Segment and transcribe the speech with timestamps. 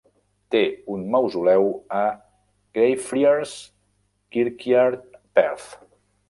[0.53, 0.59] Té
[0.93, 2.01] un mausoleu a
[2.79, 3.53] Greyfriars
[4.39, 5.07] Kirkyard,
[5.39, 5.71] Perth.